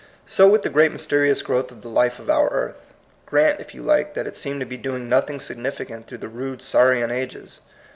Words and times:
So 0.25 0.49
with 0.49 0.63
the 0.63 0.69
great 0.69 0.91
mysterious 0.91 1.43
growth 1.43 1.69
of 1.69 1.83
the 1.83 1.87
life 1.87 2.17
of 2.17 2.27
our 2.27 2.49
earth. 2.49 2.87
Grant, 3.27 3.59
if 3.59 3.75
you 3.75 3.83
like, 3.83 4.15
that 4.15 4.25
it 4.25 4.35
seemed 4.35 4.59
to 4.61 4.65
be 4.65 4.75
doing 4.75 5.07
nothing 5.07 5.39
sig 5.39 5.57
nificant 5.59 6.07
through 6.07 6.17
the 6.25 6.27
rude 6.27 6.63
saurian 6.63 7.11
ages. 7.11 7.61